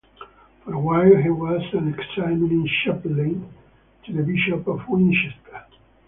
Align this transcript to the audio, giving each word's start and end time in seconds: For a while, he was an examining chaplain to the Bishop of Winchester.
For 0.63 0.73
a 0.73 0.79
while, 0.79 1.15
he 1.17 1.29
was 1.29 1.61
an 1.73 1.93
examining 1.93 2.67
chaplain 2.83 3.53
to 4.03 4.11
the 4.11 4.23
Bishop 4.23 4.65
of 4.67 4.89
Winchester. 4.89 5.63